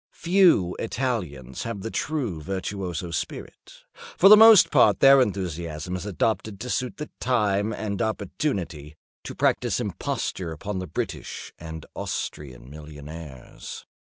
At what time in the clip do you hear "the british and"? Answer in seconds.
10.79-11.85